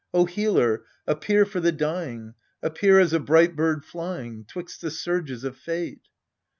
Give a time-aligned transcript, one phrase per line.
[0.15, 5.43] O Healer, appear for the dying, appear as a bright bird flying 'Twixt the surges
[5.43, 6.07] of fate